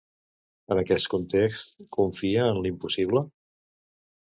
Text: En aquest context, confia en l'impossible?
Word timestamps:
En 0.75 0.79
aquest 0.81 1.09
context, 1.15 1.77
confia 1.97 2.49
en 2.55 2.65
l'impossible? 2.65 3.25